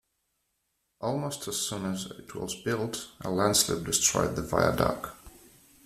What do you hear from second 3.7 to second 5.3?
destroyed the viaduct.